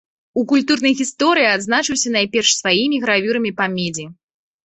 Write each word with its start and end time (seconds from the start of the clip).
У 0.41 0.43
культурнай 0.51 0.93
гісторыі 1.01 1.49
адзначыўся 1.57 2.13
найперш 2.17 2.49
сваімі 2.61 3.01
гравюрамі 3.05 3.51
па 3.59 3.65
медзі. 3.77 4.05